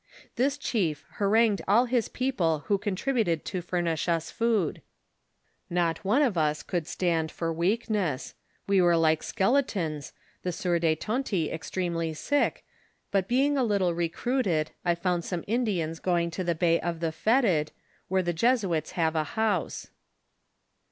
This 0.35 0.57
chief 0.57 1.05
harangued 1.19 1.61
all 1.67 1.85
his 1.85 2.09
people 2.09 2.63
who 2.65 2.79
contributed 2.79 3.45
to 3.45 3.61
furnish 3.61 4.09
us 4.09 4.31
food. 4.31 4.81
Not 5.69 6.03
one 6.03 6.23
of 6.23 6.39
us 6.39 6.63
could 6.63 6.87
stand 6.87 7.31
for 7.31 7.53
weakness; 7.53 8.33
we 8.65 8.81
were 8.81 8.97
like 8.97 9.21
skeletons, 9.21 10.11
the 10.41 10.51
sieur 10.51 10.79
de 10.79 10.95
Tonty 10.95 11.51
ex 11.51 11.69
tremely 11.69 12.17
sick, 12.17 12.65
but 13.11 13.27
being 13.27 13.55
a 13.59 13.63
little 13.63 13.93
recruited, 13.93 14.71
I 14.83 14.95
found 14.95 15.23
some 15.23 15.43
In 15.45 15.67
dians 15.67 16.01
going 16.01 16.31
to 16.31 16.43
the 16.43 16.55
bay 16.55 16.79
of 16.79 16.99
the 16.99 17.11
Fetid, 17.11 17.71
where 18.07 18.23
the 18.23 18.33
Jesuits 18.33 18.93
have 18.93 19.15
a 19.15 19.23
house. 19.37 19.91